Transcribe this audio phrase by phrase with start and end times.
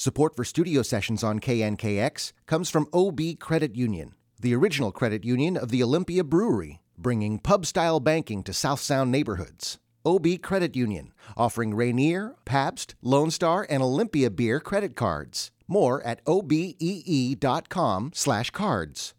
[0.00, 5.58] Support for studio sessions on KNKX comes from OB Credit Union, the original credit union
[5.58, 9.78] of the Olympia Brewery, bringing pub style banking to South Sound neighborhoods.
[10.06, 15.50] OB Credit Union, offering Rainier, Pabst, Lone Star, and Olympia beer credit cards.
[15.68, 19.12] More at obee.com slash cards.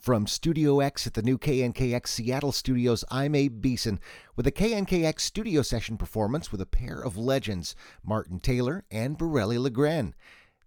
[0.00, 4.00] From Studio X at the new KNKX Seattle studios, I'm Abe Beeson
[4.34, 9.58] with a KNKX studio session performance with a pair of legends, Martin Taylor and Bireli
[9.58, 10.14] Lagrene.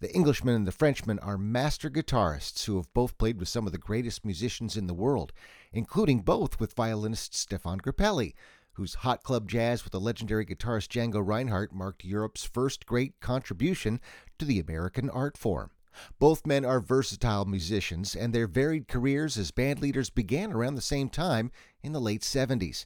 [0.01, 3.71] The Englishman and the Frenchman are master guitarists who have both played with some of
[3.71, 5.33] the greatest musicians in the world,
[5.71, 8.35] including both with violinist Stephane Grappelli,
[8.73, 13.99] whose hot club jazz with the legendary guitarist Django Reinhardt marked Europe's first great contribution
[14.37, 15.71] to the American art form.
[16.19, 21.09] Both men are versatile musicians, and their varied careers as bandleaders began around the same
[21.09, 22.85] time in the late 70s.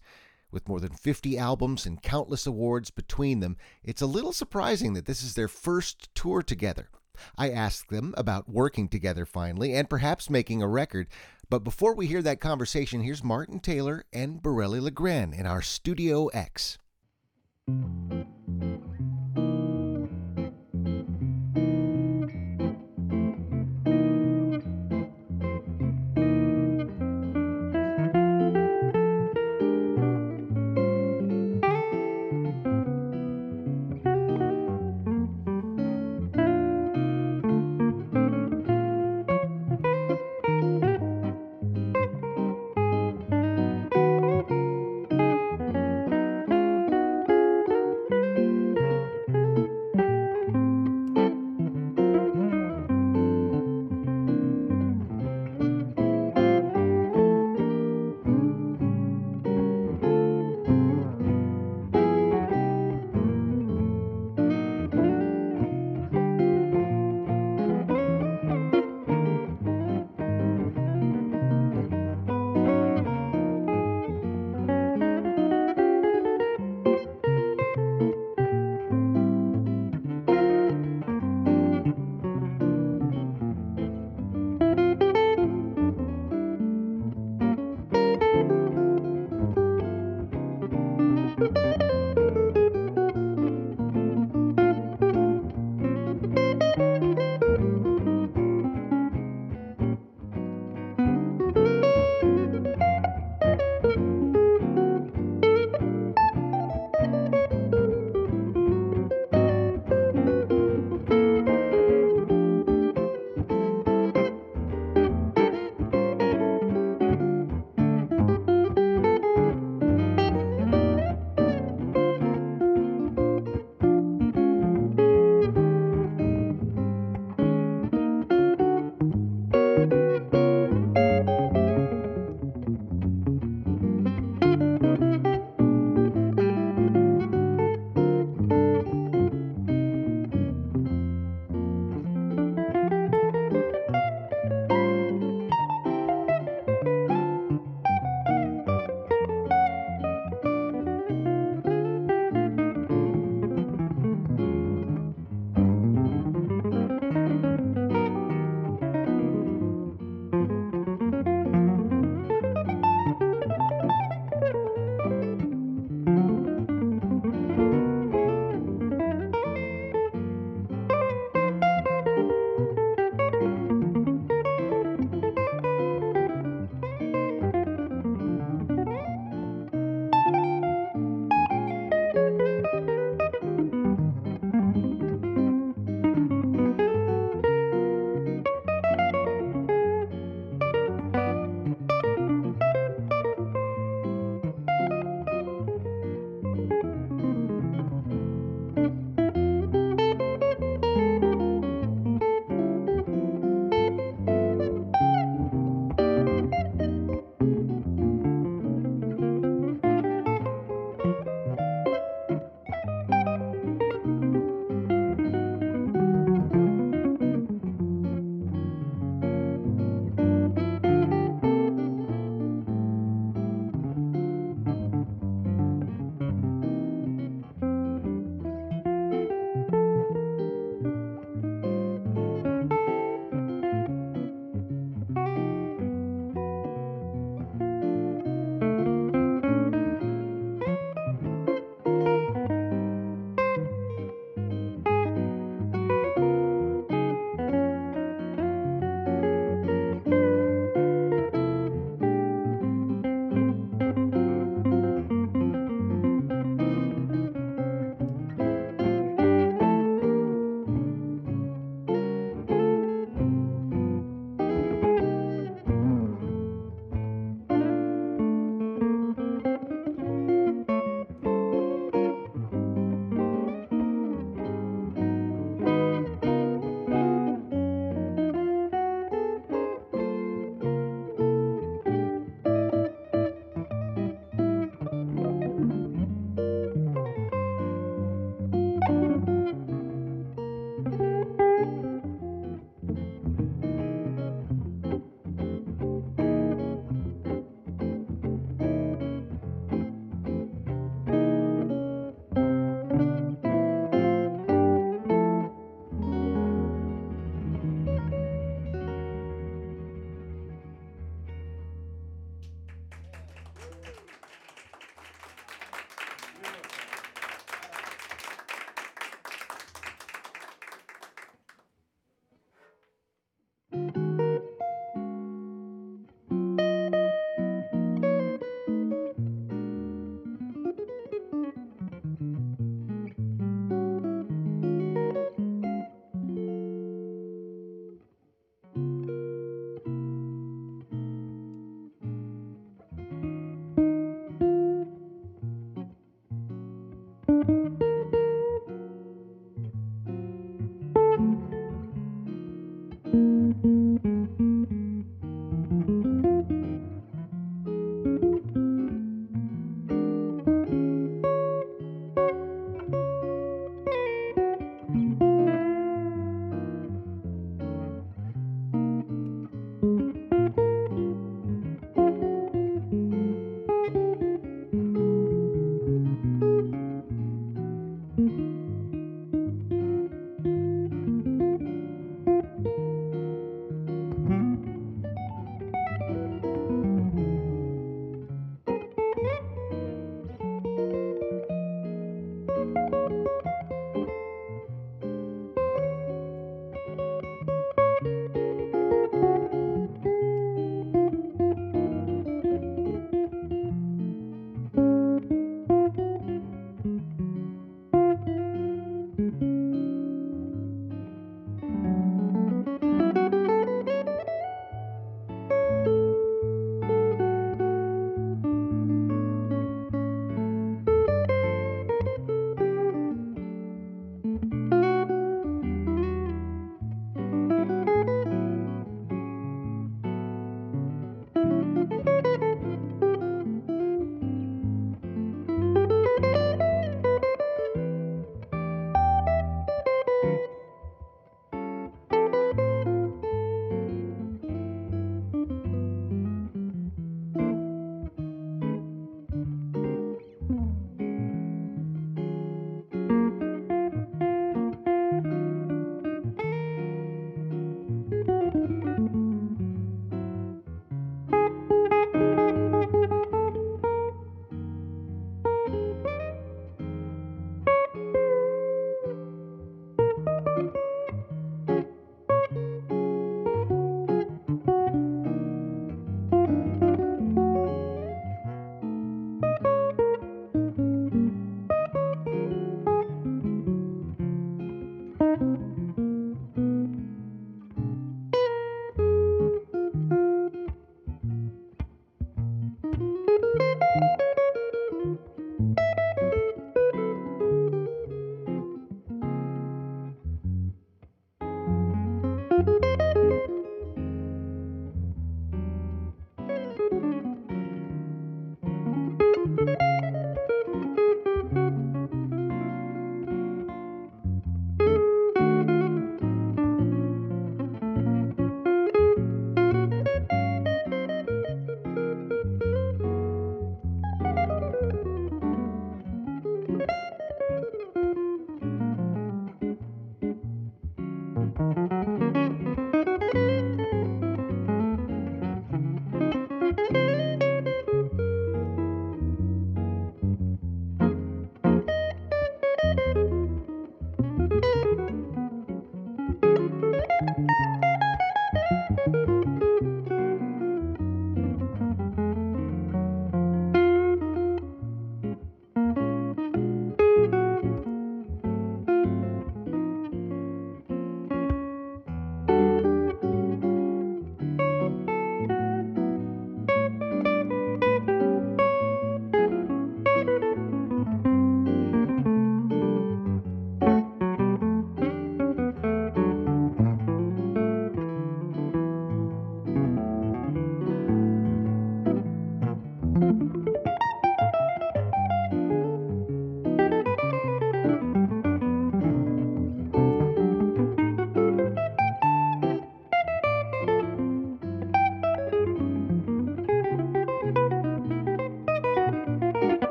[0.52, 5.06] With more than 50 albums and countless awards between them, it's a little surprising that
[5.06, 6.90] this is their first tour together.
[7.38, 11.08] I asked them about working together finally and perhaps making a record.
[11.50, 16.28] But before we hear that conversation, here's Martin Taylor and Bireli Lagrene in our Studio
[16.28, 16.78] X.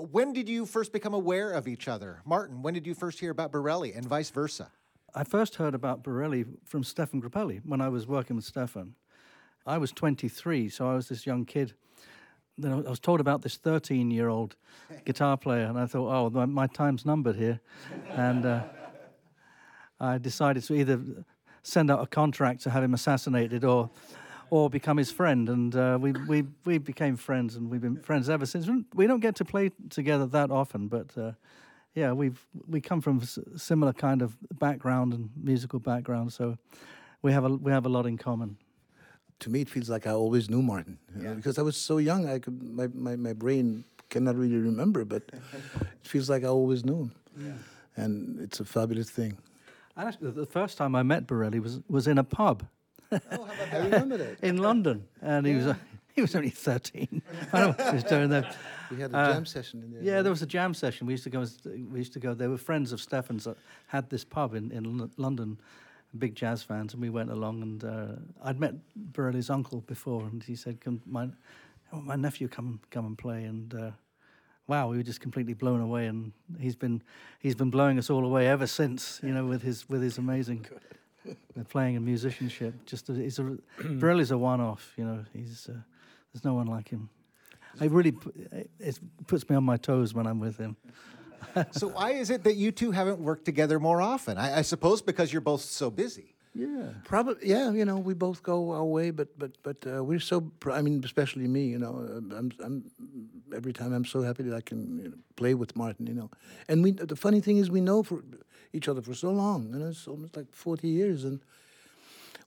[0.00, 2.22] When did you first become aware of each other?
[2.24, 4.70] Martin, when did you first hear about Bireli and vice versa?
[5.14, 8.94] I first heard about Bireli from Stephane Grappelli when I was working with Stephane.
[9.66, 11.74] I was 23, so I was this young kid.
[12.56, 14.56] Then I was told about this 13 year old
[15.04, 17.60] guitar player, and I thought, oh, my, my time's numbered here.
[18.10, 18.62] And uh,
[19.98, 21.00] I decided to either
[21.62, 23.90] send out a contract to have him assassinated or
[24.50, 25.48] or become his friend.
[25.48, 28.68] And uh, we, we, we became friends, and we've been friends ever since.
[28.94, 31.32] We don't get to play together that often, but uh,
[31.94, 33.22] yeah, we've we come from
[33.56, 36.56] similar kind of background and musical background, so
[37.22, 38.56] we have a we have a lot in common.
[39.40, 41.32] To me, it feels like I always knew Martin yeah.
[41.34, 42.28] because I was so young.
[42.28, 46.84] I could my, my, my brain cannot really remember, but it feels like I always
[46.84, 47.12] knew him.
[47.36, 47.52] Yeah.
[47.96, 49.38] And it's a fabulous thing.
[49.96, 52.64] And actually, the first time I met Bireli was was in a pub.
[53.12, 54.40] Oh, I remember that.
[54.40, 55.74] in London, and he was
[56.14, 57.22] he was only thirteen.
[57.52, 58.56] I don't know he was doing that.
[58.90, 60.02] We had a uh, jam session in there.
[60.02, 61.06] Yeah, there was a jam session.
[61.06, 61.44] We used to go.
[61.64, 62.34] We used to go.
[62.34, 65.60] There were friends of Stephane's that had this pub in in London,
[66.18, 67.62] big jazz fans, and we went along.
[67.62, 68.06] And uh,
[68.42, 68.74] I'd met
[69.12, 71.28] Bireli's uncle before, and he said, "Come, my,
[71.92, 73.90] oh, my nephew, come come and play." And uh,
[74.66, 76.06] wow, we were just completely blown away.
[76.06, 77.02] And he's been
[77.38, 79.20] he's been blowing us all away ever since.
[79.22, 80.66] You know, with his with his amazing.
[81.68, 83.42] Playing and musicianship, just a, he's a
[83.78, 84.92] Bireli's a one-off.
[84.96, 85.74] You know, he's uh,
[86.32, 87.08] there's no one like him.
[87.80, 88.16] I really
[88.78, 90.76] it puts me on my toes when I'm with him.
[91.70, 94.38] so why is it that you two haven't worked together more often?
[94.38, 96.34] I, I suppose because you're both so busy.
[96.52, 97.48] Yeah, probably.
[97.48, 100.50] Yeah, you know, we both go our way, but but but uh, we're so.
[100.70, 101.66] I mean, especially me.
[101.66, 102.90] You know, uh, I'm I'm
[103.54, 106.08] every time I'm so happy that I can you know, play with Martin.
[106.08, 106.30] You know,
[106.68, 106.90] and we.
[106.90, 108.24] The funny thing is, we know for
[108.72, 109.70] each other for so long.
[109.72, 111.40] You know, it's almost like forty years, and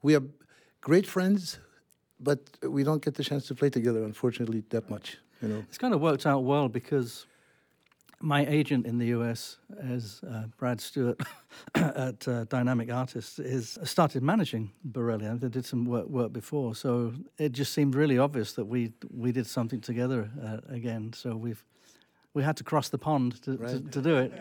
[0.01, 0.23] we are
[0.81, 1.59] great friends
[2.23, 5.17] but we don't get the chance to play together, unfortunately, that much.
[5.41, 7.25] You know, it's kind of worked out well because
[8.21, 11.19] my agent in the US, as uh, Brad Stewart
[11.75, 15.29] at uh, Dynamic Artists, is started managing Bireli.
[15.29, 19.31] I did some work, work before, so it just seemed really obvious that we we
[19.33, 21.11] did something together uh, again.
[21.13, 21.63] So we've
[22.33, 23.91] we had to cross the pond to, right.
[23.91, 24.33] to, to do it.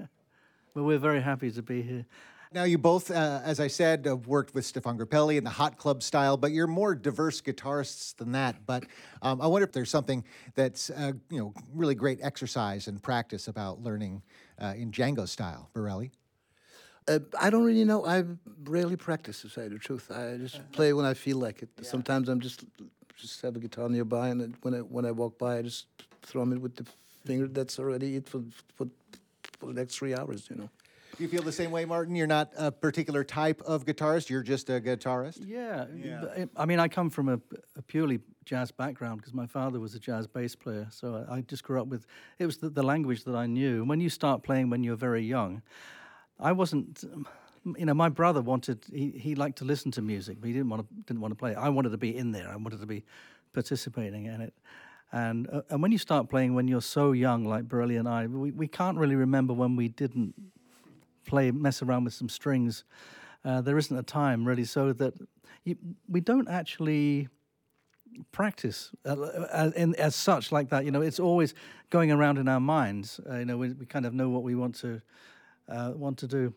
[0.76, 2.04] but we're very happy to be here.
[2.52, 5.78] Now, you both, uh, as I said, have worked with Stephane Grappelli in the hot
[5.78, 8.66] club style, but you're more diverse guitarists than that.
[8.66, 8.84] But
[9.22, 10.22] um, I wonder if there's something
[10.54, 14.22] that's, uh, you know, really great exercise and practice about learning
[14.60, 16.10] uh, in Django style, Bireli.
[17.08, 18.04] Uh, I don't really know.
[18.04, 18.24] I
[18.64, 20.10] rarely practice, to say the truth.
[20.10, 21.70] I just play when I feel like it.
[21.78, 21.88] Yeah.
[21.88, 22.64] Sometimes I'm just
[23.16, 25.86] just have a guitar nearby, and when I when I walk by, I just
[26.20, 26.84] thrum it with the
[27.24, 28.42] finger that's already it for
[28.74, 28.88] for,
[29.58, 30.48] for the next three hours.
[30.50, 30.70] You know.
[31.18, 32.14] You feel the same way, Martin?
[32.14, 34.28] You're not a particular type of guitarist.
[34.28, 35.42] You're just a guitarist.
[35.46, 35.86] Yeah.
[35.96, 36.44] yeah.
[36.54, 37.40] I mean, I come from a,
[37.76, 40.86] a purely jazz background because my father was a jazz bass player.
[40.90, 42.06] So I, I just grew up with
[42.38, 43.84] it was the, the, language that I knew.
[43.84, 45.62] When you start playing when you're very young,
[46.38, 47.04] I wasn't.
[47.76, 50.68] You know, my brother wanted he, he liked to listen to music, but he didn't
[50.68, 51.54] want to didn't want to play.
[51.54, 52.48] I wanted to be in there.
[52.48, 53.04] I wanted to be
[53.52, 54.54] participating in it.
[55.12, 58.26] And uh, and when you start playing when you're so young, like Bireli and I,
[58.26, 60.34] we, we can't really remember when we didn't
[61.24, 62.84] play, mess around with some strings.
[63.44, 65.14] Uh, there isn't a time really, so that
[65.64, 65.76] you,
[66.08, 67.28] we don't actually
[68.32, 69.16] practice uh,
[69.52, 70.84] as, in, as such like that.
[70.84, 71.54] You know, it's always
[71.90, 73.20] going around in our minds.
[73.28, 75.00] Uh, you know, we, we kind of know what we want to
[75.68, 76.52] uh, want to do,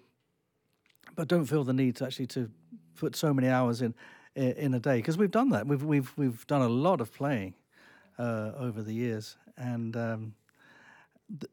[1.15, 2.49] but don't feel the need to actually to
[2.95, 3.93] put so many hours in
[4.35, 5.67] in a day because we've done that.
[5.67, 7.53] We've we've we've done a lot of playing
[8.19, 10.33] uh, over the years, and um,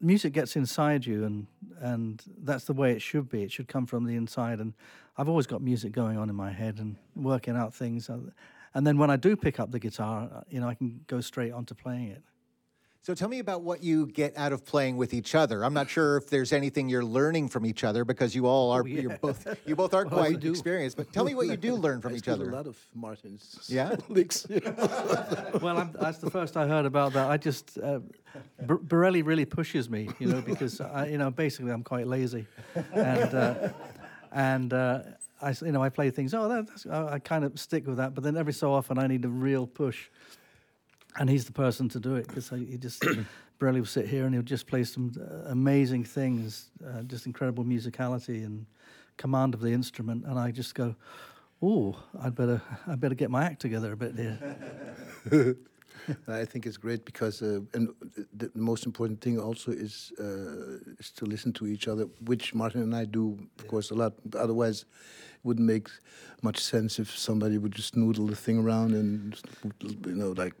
[0.01, 1.47] music gets inside you, and
[1.79, 3.43] and that's the way it should be.
[3.43, 4.59] It should come from the inside.
[4.59, 4.73] And
[5.17, 8.09] I've always got music going on in my head and working out things.
[8.09, 11.51] And then when I do pick up the guitar, you know, I can go straight
[11.51, 12.23] onto playing it.
[13.01, 15.63] So tell me about what you get out of playing with each other.
[15.63, 18.81] I'm not sure if there's anything you're learning from each other because you all are
[18.81, 19.01] oh, yeah.
[19.01, 20.97] you're both you both are well, quite experienced.
[20.97, 22.49] But tell me what you do learn from I each other.
[22.49, 24.45] A lot of Martin's yeah licks.
[24.49, 27.29] well, I'm, that's the first I heard about that.
[27.29, 27.99] I just uh,
[28.65, 32.45] Bireli really pushes me, you know, because I, you know basically I'm quite lazy,
[32.93, 33.69] and uh,
[34.31, 34.73] and.
[34.73, 34.99] Uh,
[35.39, 36.33] I, you know, I play things.
[36.33, 39.23] Oh, that's, I kind of stick with that, but then every so often I need
[39.23, 40.07] a real push
[41.19, 43.01] and he's the person to do it because he just
[43.59, 47.65] Bireli will sit here and he'll just play some uh, amazing things, uh, just incredible
[47.65, 48.65] musicality and
[49.17, 50.95] command of the instrument, and I just go,
[51.61, 55.55] "Oh, I'd better, I'd better get my act together a bit here."
[56.27, 57.89] I think it's great because, uh, and
[58.33, 62.81] the, most important thing also is uh, is to listen to each other, which Martin
[62.81, 64.13] and I do, of course, a lot.
[64.35, 65.89] Otherwise, it wouldn't make
[66.41, 69.41] much sense if somebody would just noodle the thing around and
[69.81, 70.53] you know, like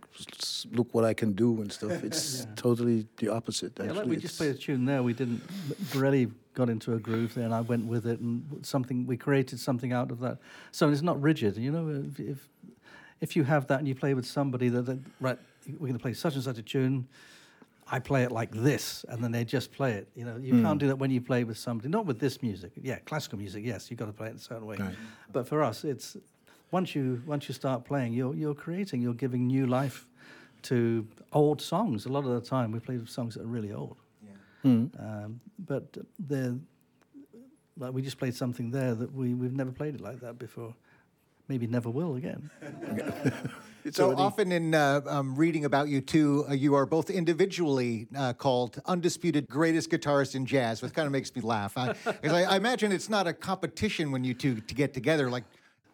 [0.71, 2.03] look what I can do and stuff.
[2.07, 3.73] It's totally the opposite.
[3.77, 5.03] Yeah, Actually, like we just played a tune there.
[5.03, 5.41] We didn't.
[5.91, 9.59] Bireli got into a groove there, and I went with it, and something we created
[9.59, 10.39] something out of that.
[10.71, 11.87] So it's not rigid, you know.
[11.89, 12.49] If if,
[13.21, 15.99] if you have that and you play with somebody that, that right, we're going to
[15.99, 17.07] play such and such a tune.
[17.89, 20.09] I play it like this, and then they just play it.
[20.13, 21.87] You know, you can't do that when you play with somebody.
[21.87, 22.71] Not with this music.
[22.81, 23.63] Yeah, classical music.
[23.65, 24.75] Yes, you've got to play it in a certain way.
[24.77, 24.93] Right.
[25.31, 26.17] But for us, it's
[26.71, 30.05] once you once you start playing, you're you're creating, you're giving new life
[30.63, 32.05] to old songs.
[32.05, 33.97] A lot of the time, we play songs that are really old.
[34.99, 36.59] Um, but the
[37.77, 40.75] like we just played something there that we we've never played it like that before.
[41.47, 42.49] Maybe never will again.
[43.85, 47.09] it's so already- often in uh, um, reading about you two, uh, you are both
[47.09, 51.77] individually uh, called undisputed greatest guitarist in jazz, which kind of makes me laugh.
[51.77, 55.29] I, 'cause I, I imagine it's not a competition when you two to get together.
[55.29, 55.45] Like,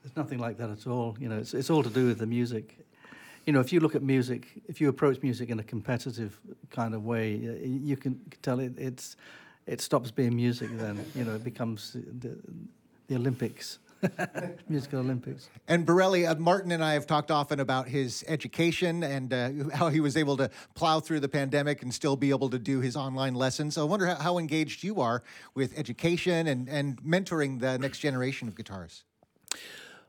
[0.03, 1.15] There's nothing like that at all.
[1.19, 2.79] You know, it's it's all to do with the music.
[3.45, 6.39] You know, if you look at music, if you approach music in a competitive
[6.71, 9.17] kind of way, uh, you can tell it it's
[9.67, 10.69] it stops being music.
[10.79, 12.37] Then you know, it becomes the,
[13.07, 13.79] the Olympics,
[14.69, 15.49] musical Olympics.
[15.67, 19.89] and Bireli, uh, Martin and I have talked often about his education and uh, how
[19.89, 22.95] he was able to plow through the pandemic and still be able to do his
[22.95, 23.75] online lessons.
[23.75, 25.23] So I wonder how, how engaged you are
[25.55, 29.03] with education and, and mentoring the next generation of guitarists.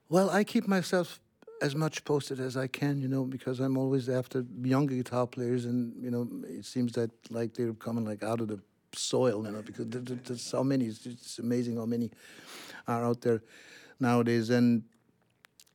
[0.08, 1.20] Well, I keep myself
[1.62, 5.64] as much posted as I can, you know, because I'm always after younger guitar players,
[5.64, 8.60] and you know, it seems that like they're coming like out of the
[8.92, 10.84] soil, you know, because there- there- there's so many.
[10.86, 12.10] It's just amazing how many
[12.86, 13.42] are out there
[14.00, 14.82] nowadays, and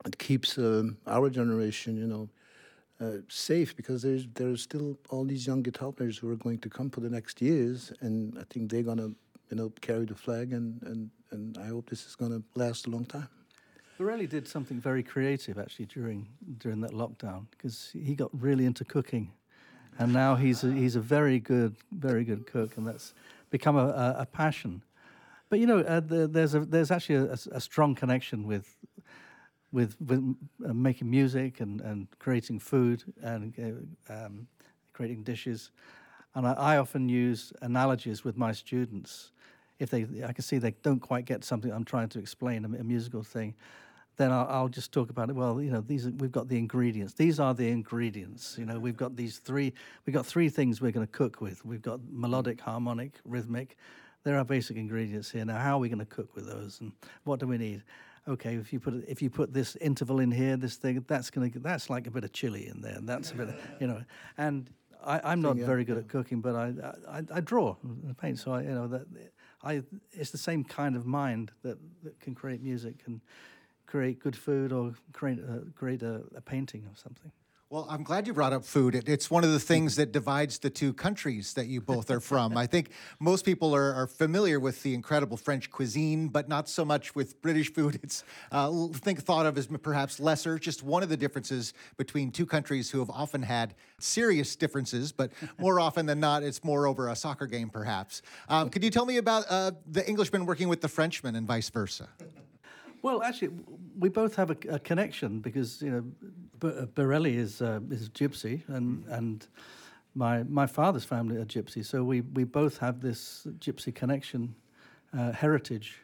[0.06, 2.30] it keeps um, our generation, you know.
[3.02, 6.70] Uh, safe because there's there's still all these young guitar players who are going to
[6.70, 9.12] come for the next years, and I think they're gonna,
[9.50, 12.90] you know, carry the flag, and and and I hope this is gonna last a
[12.90, 13.30] long time.
[13.98, 16.28] Bireli did something very creative actually during
[16.58, 19.32] during that lockdown because he got really into cooking,
[19.98, 23.14] and now he's a, he's a very good very good cook, and that's
[23.50, 24.82] become a, a, a passion.
[25.50, 28.76] But you know, uh, the, there's a there's actually a, a- strong connection with
[29.72, 30.36] with with
[30.68, 34.48] uh, making music and, and creating food and uh, um,
[34.94, 35.72] creating dishes.
[36.36, 39.32] And I, I often use analogies with my students.
[39.80, 42.80] If they, I can see they don't quite get something I'm trying to explain, a,
[42.80, 43.56] a musical thing,
[44.18, 45.36] then I'll, I'll just talk about it.
[45.36, 47.14] Well, you know, these are, we've got the ingredients.
[47.14, 48.58] These are the ingredients.
[48.60, 49.74] You know, we've got these three.
[50.06, 51.66] We've got three things we're going to cook with.
[51.66, 53.78] We've got melodic, harmonic, rhythmic.
[54.24, 55.46] There are basic ingredients here.
[55.46, 56.92] Now, how are we going to cook with those, and
[57.24, 57.84] what do we need?
[58.28, 61.52] Okay, if you put if you put this interval in here, this thing that's going
[61.52, 62.96] to that's like a bit of chili in there.
[62.96, 64.04] And that's a bit, of, you know.
[64.38, 64.70] And
[65.04, 66.74] I, I'm not yeah, very good at cooking, but I,
[67.10, 68.38] I I draw and paint.
[68.40, 69.08] So I you know that
[69.64, 73.22] I it's the same kind of mind that, that can create music and
[73.86, 77.32] create good food or create a, create a, a painting or something.
[77.72, 78.96] Well, I'm glad you brought up food.
[78.96, 82.20] It, it's one of the things that divides the two countries that you both are
[82.20, 82.58] from.
[82.58, 86.84] I think most people are, are familiar with the incredible French cuisine, but not so
[86.84, 88.00] much with British food.
[88.02, 90.58] It's uh, think thought of as perhaps lesser.
[90.58, 95.32] Just one of the differences between two countries who have often had serious differences, but
[95.60, 98.24] more often than not, it's more over a soccer game, perhaps.
[98.48, 101.70] Um, could you tell me about uh, the Englishman working with the Frenchman and vice
[101.70, 102.10] versa?
[103.02, 103.52] Well, actually,
[103.98, 106.02] we both have a, a connection because you know,
[106.60, 109.48] B- uh, Bireli is uh, is gypsy, and and
[110.16, 114.56] my my father's family are gypsy, so we we both have this gypsy connection,
[115.18, 116.02] uh, heritage.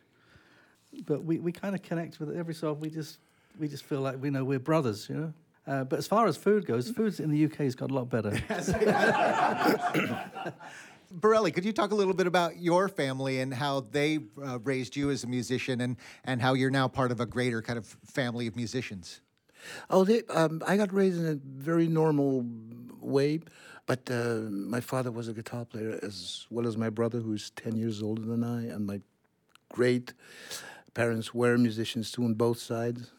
[1.06, 2.82] But we, we kind of connect with it every so often.
[2.82, 3.20] We just
[3.60, 5.34] we just feel like we know we're brothers, you know.
[5.68, 8.10] Uh, but as far as food goes, food in the UK has got a lot
[8.10, 8.32] better.
[11.14, 14.96] Bireli, could you talk a little bit about your family and how they uh, raised
[14.96, 17.86] you as a musician and, and how you're now part of a greater kind of
[18.06, 19.22] family of musicians?
[19.90, 22.46] Oh, they, um, I got raised in a very normal
[23.00, 23.42] way,
[23.86, 27.76] but uh, my father was a guitar player as well as my brother, who's 10
[27.76, 29.02] years older than I, and my
[29.70, 30.14] great
[30.94, 33.12] parents were musicians too on both sides.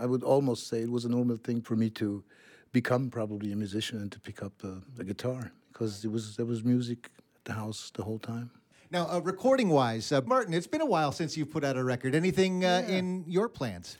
[0.00, 2.24] I would almost say it was a normal thing for me to
[2.72, 6.46] become probably a musician and to pick up uh, a guitar because it was there
[6.46, 8.50] was music at the house the whole time.
[8.90, 11.84] Now, uh, recording wise, uh, Martin, it's been a while since you've put out a
[11.84, 12.14] record.
[12.14, 13.96] Anything uh, in your plans?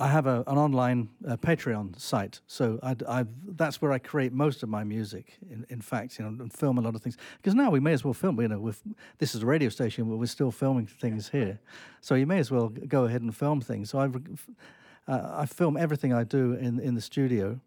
[0.00, 3.24] I have a, an online uh, Patreon site, so I, I,
[3.56, 5.38] that's where I create most of my music.
[5.50, 7.92] In, in fact, you know, and film a lot of things because now we may
[7.92, 8.40] as well film.
[8.40, 8.80] You know, with
[9.18, 11.58] this is a radio station, but we're still filming things here,
[12.00, 13.90] so you may as well go ahead and film things.
[13.90, 17.58] So I, uh, I film everything I do in in the studio,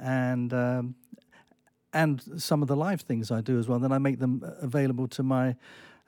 [0.00, 0.94] and um,
[1.92, 3.78] and some of the live things I do as well.
[3.78, 5.56] Then I make them available to my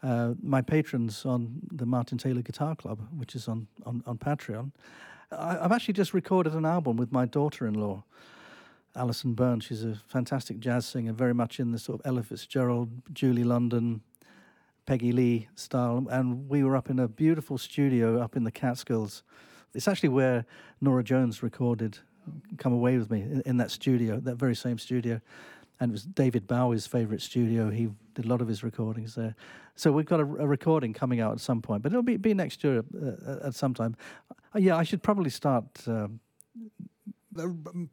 [0.02, 4.72] uh, my patrons on the Martin Taylor Guitar Club, which is on on, on Patreon.
[5.30, 8.04] I, I've actually just recorded an album with my daughter-in-law.
[8.96, 12.88] Alison Byrne, she's a fantastic jazz singer, very much in the sort of Ella Fitzgerald,
[13.12, 14.00] Julie London,
[14.84, 16.08] Peggy Lee style.
[16.10, 19.22] And we were up in a beautiful studio up in the Catskills.
[19.74, 20.44] It's actually where
[20.80, 21.98] Norah Jones recorded
[22.56, 25.20] Come Away With Me, in, in that studio, that very same studio.
[25.80, 27.70] And it was David Bowie's favorite studio.
[27.70, 29.34] He did a lot of his recordings there.
[29.76, 32.34] So we've got a, a recording coming out at some point, but it'll be, be
[32.34, 33.96] next year uh, at some time.
[34.54, 35.64] Uh, yeah, I should probably start.
[35.86, 36.20] Um,
[37.38, 37.46] Uh,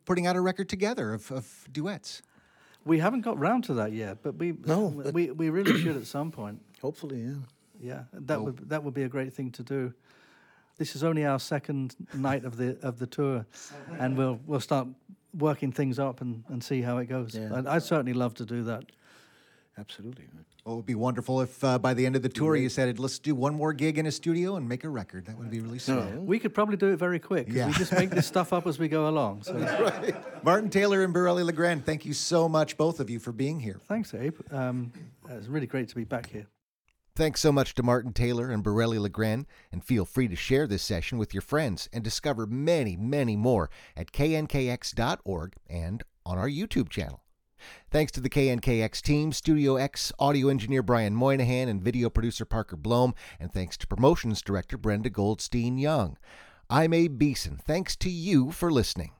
[0.06, 2.24] putting out a record together of, of duets.
[2.86, 5.96] we haven't got round to that yet, but we No, but- we, we really should
[5.96, 6.60] at some point.
[6.82, 7.36] Hopefully, yeah.
[7.80, 9.94] Yeah, that would that would be a great thing to do.
[10.80, 13.46] This is only our second night of the of the tour,
[14.00, 14.88] and we'll we'll start
[15.38, 17.36] working things up and, and see how it goes.
[17.36, 17.50] Yeah.
[17.56, 18.84] I'd, I'd certainly love to do that.
[19.80, 20.26] Absolutely.
[20.66, 22.98] Well, it would be wonderful if uh, by the end of the tour you said,
[23.00, 25.28] let's do one more gig in a studio and make a record.
[25.28, 26.04] That would be really sweet.
[26.16, 27.46] We could probably do it very quick.
[27.48, 27.68] 'cause Yeah.
[27.68, 29.44] We just make this stuff up as we go along.
[29.44, 29.54] So
[30.44, 33.80] Martin Taylor and Bireli Lagrene, thank you so much, both of you, for being here.
[33.88, 34.36] thanks, Abe.
[34.52, 34.92] Um,
[35.30, 36.48] it's really great to be back here.
[37.18, 40.84] Thanks so much to Martin Taylor and Bireli Lagrene, and feel free to share this
[40.84, 46.90] session with your friends and discover many, many more at knkx.org and on our YouTube
[46.90, 47.24] channel.
[47.90, 52.78] Thanks to the KNKX team, Studio X audio engineer Brian Moynihan, and video producer Parker
[52.78, 56.18] Blome, and thanks to promotions director Brenda Goldstein Young.
[56.70, 57.58] I'm Abe Beeson.
[57.66, 59.17] Thanks to you for listening.